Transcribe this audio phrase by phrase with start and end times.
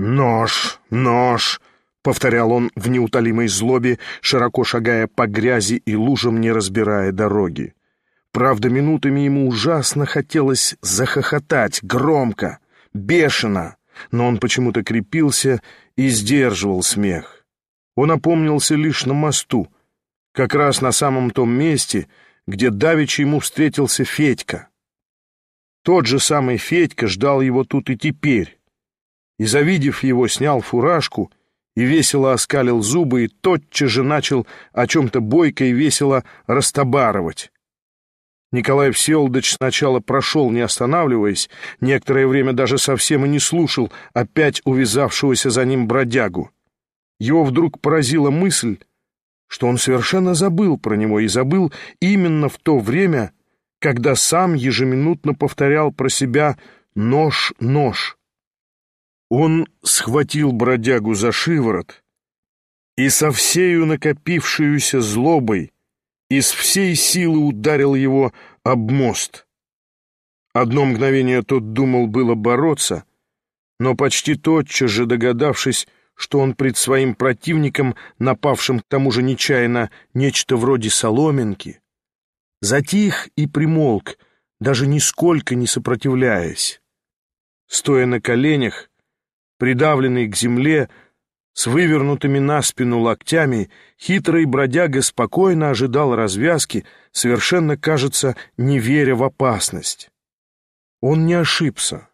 [0.00, 0.78] «Нож!
[0.90, 1.60] Нож!»—
[2.02, 7.74] повторял он в неутолимой злобе, широко шагая по грязи и лужам, не разбирая дороги.
[8.30, 12.60] Правда, минутами ему ужасно хотелось захохотать, громко,
[12.94, 13.74] бешено,
[14.12, 15.62] но он почему-то крепился
[15.96, 17.44] и сдерживал смех.
[17.96, 19.66] Он опомнился лишь на мосту,
[20.30, 22.06] как раз на самом том месте,
[22.46, 24.68] где давеча ему встретился Федька.
[25.82, 28.57] Тот же самый Федька ждал его тут и теперь,
[29.38, 31.30] и, завидев его, снял фуражку
[31.76, 37.52] и весело оскалил зубы, и тотчас же начал о чем-то бойко и весело растобарывать.
[38.50, 41.50] Николай Всеволодович сначала прошел, не останавливаясь,
[41.80, 46.50] некоторое время даже совсем и не слушал опять увязавшегося за ним бродягу.
[47.20, 48.78] Его вдруг поразила мысль,
[49.48, 53.32] что он совершенно забыл про него и забыл именно в то время,
[53.80, 56.58] когда сам ежеминутно повторял про себя
[56.94, 58.17] «нож, нож».
[59.30, 62.02] Он схватил бродягу за шиворот
[62.96, 65.72] и со всею накопившуюся злобой
[66.28, 68.32] из всей силы ударил его
[68.64, 69.46] об мост.
[70.52, 73.04] Одно мгновение тот думал было бороться,
[73.78, 79.90] но почти тотчас же догадавшись, что он пред своим противником, напавшим к тому же нечаянно
[80.14, 81.80] нечто вроде соломинки,
[82.60, 84.18] затих и примолк,
[84.58, 86.82] даже нисколько не сопротивляясь.
[87.68, 88.90] Стоя на коленях,
[89.58, 90.88] придавленный к земле,
[91.52, 93.68] с вывернутыми на спину локтями,
[94.00, 100.08] хитрый бродяга спокойно ожидал развязки, совершенно, кажется, не веря в опасность.
[101.00, 102.08] Он не ошибся.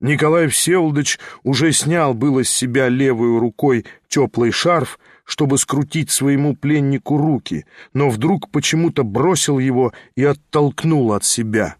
[0.00, 7.16] Николай Всеволодович уже снял было с себя левой рукой теплый шарф, чтобы скрутить своему пленнику
[7.16, 11.76] руки, но вдруг почему-то бросил его и оттолкнул от себя.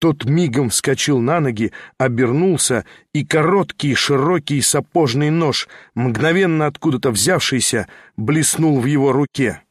[0.00, 8.80] Тот мигом вскочил на ноги, обернулся, и короткий широкий сапожный нож, мгновенно откуда-то взявшийся, блеснул
[8.80, 9.62] в его руке.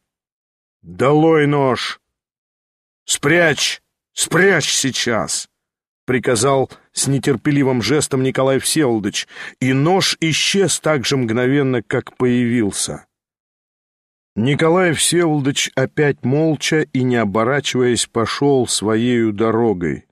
[0.83, 1.99] «Долой нож!
[3.05, 3.81] Спрячь!
[4.13, 5.49] Спрячь сейчас!»—
[6.05, 9.27] приказал с нетерпеливым жестом Николай Всеволодович,
[9.59, 13.07] и нож исчез так же мгновенно, как появился.
[14.35, 20.05] Николай Всеволодович опять молча и не оборачиваясь пошел своею дорогой.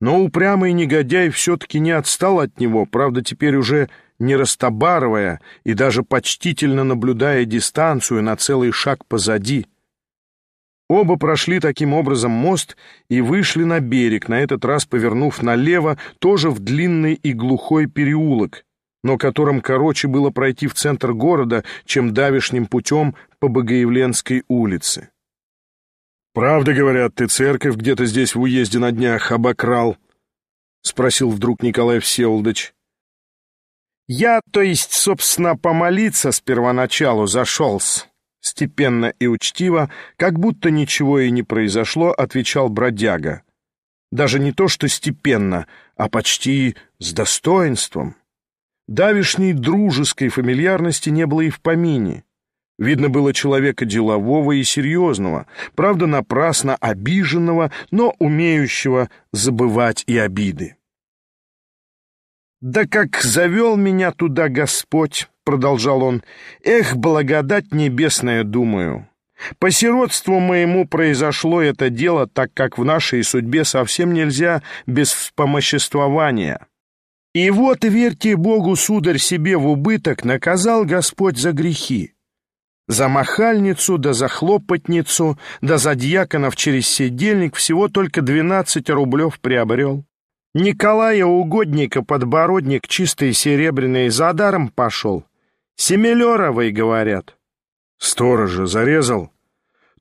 [0.00, 6.02] Но упрямый негодяй все-таки не отстал от него, правда, теперь уже не растобарывая и даже
[6.02, 9.66] почтительно наблюдая дистанцию на целый шаг позади.
[10.88, 12.76] Оба прошли таким образом мост
[13.08, 18.64] и вышли на берег, на этот раз повернув налево, тоже в длинный и глухой переулок,
[19.04, 25.10] но которым короче было пройти в центр города, чем давишним путем по Богоявленской улице.
[26.40, 29.98] «Правда, говорят, ты церковь где-то здесь в уезде на днях обокрал?»—
[30.82, 32.72] спросил вдруг Николай Всеволодович.
[34.08, 38.06] «Я, то есть, собственно, помолиться с первоначалу зашелся».
[38.40, 43.42] Степенно и учтиво, как будто ничего и не произошло, отвечал бродяга.
[44.10, 48.16] Даже не то, что степенно, а почти с достоинством.
[48.88, 52.24] Давишней дружеской фамильярности не было и в помине.
[52.80, 60.76] Видно было человека делового и серьезного, правда, напрасно обиженного, но умеющего забывать и обиды.
[62.62, 66.22] «Да как завел меня туда Господь!»— продолжал он.
[66.64, 69.06] «Эх, благодать небесная, думаю!»
[69.58, 76.66] По сиротству моему произошло это дело, так как в нашей судьбе совсем нельзя без вспомоществования.
[77.34, 82.14] И вот, верьте Богу, сударь, себе в убыток наказал Господь за грехи
[82.90, 90.04] за махальницу, да за хлопотницу, да за дьяконов через седельник всего только двенадцать рублев приобрел.
[90.54, 95.24] Николая Угодника подбородник чистый серебряный за даром пошел.
[95.76, 97.36] Семелеровый, говорят.
[97.98, 99.30] Сторожа зарезал?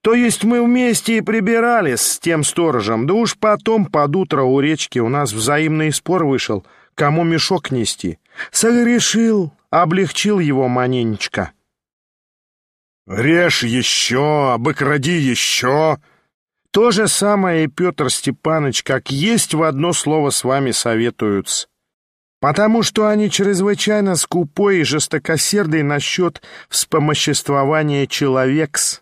[0.02, 4.60] То есть мы вместе и прибирались с тем сторожем, да уж потом под утро у
[4.62, 8.18] речки у нас взаимный спор вышел, кому мешок нести.
[8.52, 11.52] Согрешил, облегчил его маненечко.
[13.10, 15.98] «Режь еще, обыкради еще!»
[16.72, 21.68] То же самое и Петр Степанович, как есть в одно слово с вами советуются.
[22.40, 29.02] Потому что они чрезвычайно скупой и жестокосердый насчет вспомоществования человекс.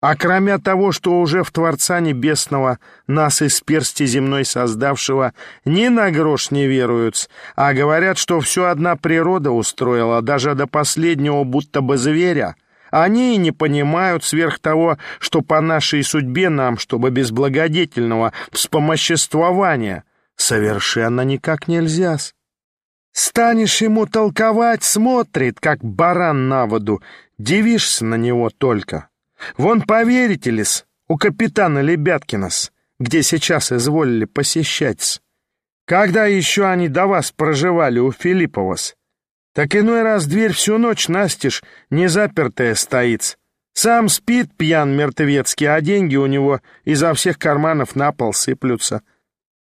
[0.00, 5.34] А кроме того, что уже в Творца Небесного нас из персти земной создавшего
[5.64, 11.44] ни на грош не веруют, а говорят, что все одна природа устроила, даже до последнего
[11.44, 12.56] будто бы зверя—
[12.90, 20.04] они не понимают сверх того, что по нашей судьбе нам, чтобы без благодетельного вспомоществования,
[20.36, 22.14] совершенно никак нельзя.
[22.14, 22.32] -с.
[23.12, 27.02] Станешь ему толковать, смотрит, как баран на воду,
[27.38, 29.08] дивишься на него только.
[29.56, 35.20] Вон поверите ли-с, у капитана Лебяткина-с, где сейчас изволили посещать-с.
[35.86, 38.94] Когда еще они до вас проживали у Филиппова-с?
[39.52, 43.36] Так иной раз дверь всю ночь настежь, не запертая стоит.
[43.72, 49.02] Сам спит пьян мертвецкий, а деньги у него изо всех карманов на пол сыплются.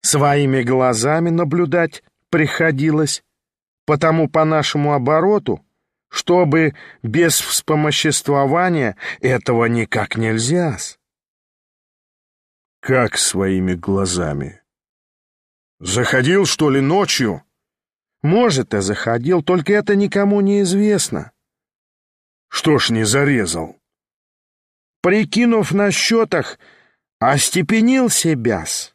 [0.03, 3.23] Своими глазами наблюдать приходилось.
[3.87, 5.65] Потому по нашему обороту,
[6.09, 10.79] чтобы без вспомоществования этого никак нельзя.
[12.81, 14.63] Как своими глазами?
[15.81, 17.44] Заходил, что ли, ночью?
[18.25, 21.33] Может, и заходил, только это никому не известно.
[22.49, 23.77] Что ж не зарезал?
[25.03, 26.59] Прикинув на счетах,
[27.19, 28.95] остепенил себя-с.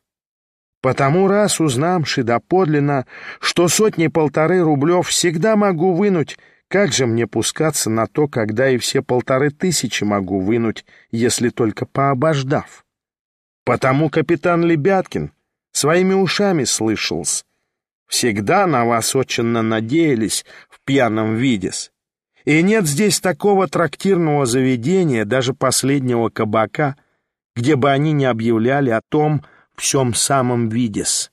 [0.81, 3.05] Потому раз узнамши доподлинно,
[3.39, 9.03] что сотни-полторы рублев всегда могу вынуть, как же мне пускаться на то, когда и все
[9.03, 12.83] полторы тысячи могу вынуть, если только пообождав?
[13.63, 15.33] Потому капитан Лебяткин
[15.71, 17.43] своими ушами слышался.
[18.09, 21.71] Всегда на вас очень надеялись в пьяном виде.
[22.44, 26.95] И нет здесь такого трактирного заведения, даже последнего кабака,
[27.56, 29.45] где бы они не объявляли о том
[29.75, 31.31] всем самом видес.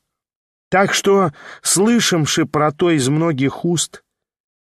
[0.69, 1.32] Так что,
[1.62, 4.02] слышимши про то из многих уст,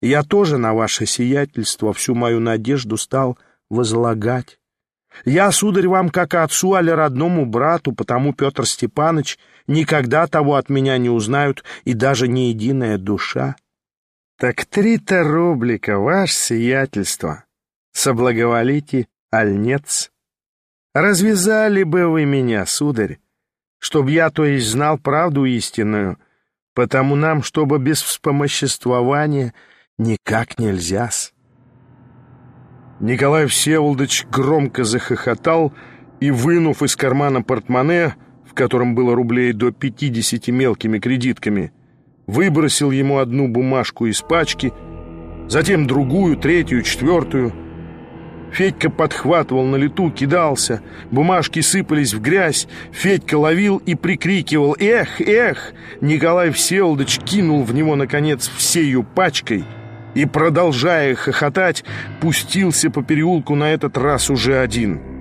[0.00, 4.58] я тоже на ваше сиятельство всю мою надежду стал возлагать.
[5.24, 10.98] Я, сударь, вам как отцу, али родному брату, потому Петр Степанович никогда того от меня
[10.98, 13.56] не узнают и даже не единая душа.
[14.38, 17.44] Так три-то рублика, ваше сиятельство,
[17.92, 20.10] соблаговолите, альнец.
[20.94, 23.18] Развязали бы вы меня, сударь,
[23.78, 26.18] чтоб я, то есть, знал правду истинную,
[26.74, 29.54] потому нам, чтобы без вспомоществования,
[29.98, 31.32] никак нельзя-с.
[33.00, 35.74] Николай Всеволодович громко захохотал
[36.20, 38.16] и, вынув из кармана портмоне,
[38.56, 41.72] котором было рублей до пятидесяти мелкими кредитками,
[42.26, 44.72] выбросил ему одну бумажку из пачки,
[45.48, 47.52] затем другую, третью, четвертую.
[48.52, 50.80] Федька подхватывал на лету, кидался,
[51.10, 57.94] бумажки сыпались в грязь, Федька ловил и прикрикивал «Эх, эх!» Николай Всеволодович кинул в него,
[57.96, 59.64] наконец, всею пачкой—
[60.16, 61.84] и, продолжая хохотать,
[62.20, 65.15] пустился по переулку на этот раз уже один.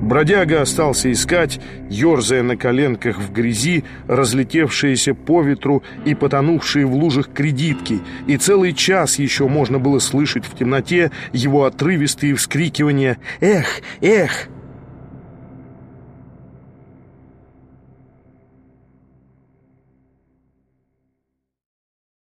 [0.00, 1.60] Бродяга остался искать,
[1.90, 8.72] ерзая на коленках в грязи, разлетевшиеся по ветру и потонувшие в лужах кредитки, и целый
[8.72, 13.66] час еще можно было слышать в темноте его отрывистые вскрикивания «Эх!
[14.00, 14.48] Эх!»